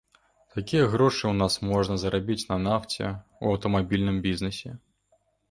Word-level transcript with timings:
Такія 0.53 0.85
грошы 0.93 1.19
ў 1.31 1.35
нас 1.41 1.53
можна 1.73 1.99
зарабіць 2.05 2.47
на 2.53 2.57
нафце, 2.65 3.13
у 3.43 3.53
аўтамабільным 3.53 4.17
бізнэсе. 4.27 4.69